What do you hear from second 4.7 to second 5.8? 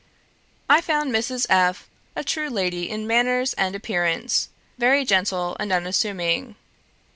very gentle and